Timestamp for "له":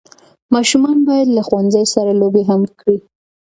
1.35-1.41